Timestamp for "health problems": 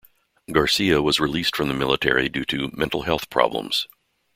3.03-3.87